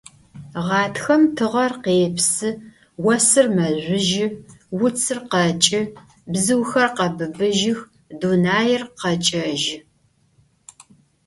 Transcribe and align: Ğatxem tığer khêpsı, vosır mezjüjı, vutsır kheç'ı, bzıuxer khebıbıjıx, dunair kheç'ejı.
Ğatxem 0.67 1.23
tığer 1.35 1.73
khêpsı, 1.83 2.49
vosır 3.03 3.47
mezjüjı, 3.55 4.27
vutsır 4.79 5.19
kheç'ı, 5.31 5.81
bzıuxer 6.31 6.89
khebıbıjıx, 6.97 7.79
dunair 8.19 8.81
kheç'ejı. 8.99 9.77